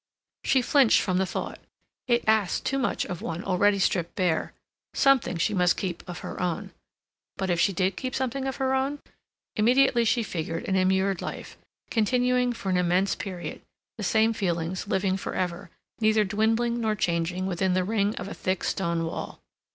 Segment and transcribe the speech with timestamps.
[0.43, 1.59] She flinched from the thought.
[2.07, 4.51] It asked too much of one already stripped bare.
[4.95, 6.71] Something she must keep of her own.
[7.37, 8.97] But if she did keep something of her own?
[9.55, 11.55] Immediately she figured an immured life,
[11.91, 13.61] continuing for an immense period,
[13.99, 15.69] the same feelings living for ever,
[15.99, 19.39] neither dwindling nor changing within the ring of a thick stone wall.